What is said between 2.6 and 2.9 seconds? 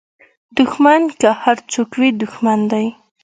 دی